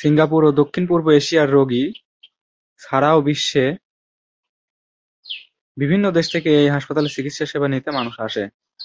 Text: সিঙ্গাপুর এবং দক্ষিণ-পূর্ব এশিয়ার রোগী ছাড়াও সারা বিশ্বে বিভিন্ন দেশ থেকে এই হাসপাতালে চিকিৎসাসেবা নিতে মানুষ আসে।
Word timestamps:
সিঙ্গাপুর 0.00 0.40
এবং 0.42 0.56
দক্ষিণ-পূর্ব 0.60 1.06
এশিয়ার 1.12 1.48
রোগী 1.52 1.84
ছাড়াও 2.82 3.18
সারা 3.18 3.26
বিশ্বে 3.26 3.64
বিভিন্ন 5.76 6.04
দেশ 6.10 6.26
থেকে 6.34 6.50
এই 6.60 6.68
হাসপাতালে 6.70 7.08
চিকিৎসাসেবা 7.08 7.66
নিতে 7.68 7.90
মানুষ 7.98 8.14
আসে। 8.20 8.42